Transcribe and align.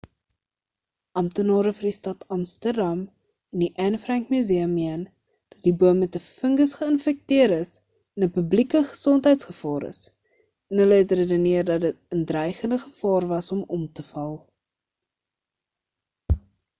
amptenare 1.19 1.71
vir 1.81 1.87
die 1.89 1.95
stad 1.97 2.23
amsterdam 2.35 3.01
en 3.03 3.59
die 3.65 3.69
anne 3.83 3.99
frank 4.05 4.31
museum 4.35 4.73
meen 4.77 5.03
dat 5.03 5.59
die 5.67 5.73
boom 5.83 6.01
met 6.05 6.17
'n 6.21 6.23
fungus 6.31 6.73
geïnfekteer 6.81 7.53
is 7.59 7.73
en 7.77 8.27
'n 8.29 8.31
publieke 8.39 8.83
gesondheidsgevaar 8.95 9.87
is 9.93 10.01
en 10.09 10.83
hulle 10.85 11.01
het 11.03 11.15
redeneer 11.23 11.69
dat 11.71 11.85
dit 11.87 12.01
in 12.17 12.25
dreigende 12.35 12.81
gevaar 12.89 13.29
was 13.37 13.55
om 13.61 13.63
om 13.81 13.85
te 14.01 14.07
val 14.11 14.35